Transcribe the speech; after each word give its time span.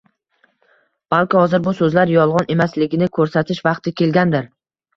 Balki 1.15 1.39
hozir 1.41 1.61
bu 1.67 1.75
so'zlar 1.81 2.13
yolg'on 2.15 2.51
emasligini 2.57 3.13
ko'rsatish 3.21 3.63
vaqti 3.71 3.97
kelgandir? 4.05 4.53